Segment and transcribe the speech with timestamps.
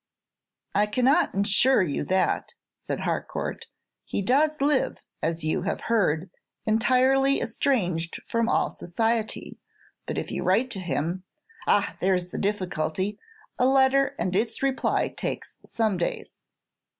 [0.73, 3.67] "I cannot insure you that," said Harcourt.
[4.03, 6.31] "He does live, as you have heard,
[6.65, 9.59] entirely estranged from all society.
[10.07, 11.23] But if you write to him"
[11.67, 11.97] "Ah!
[12.01, 13.19] there's the difficulty.
[13.59, 16.35] A letter and its reply takes some days."